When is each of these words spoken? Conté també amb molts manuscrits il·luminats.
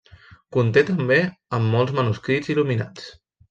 Conté 0.55 0.83
també 0.87 1.19
amb 1.59 1.77
molts 1.77 1.95
manuscrits 2.01 2.53
il·luminats. 2.57 3.11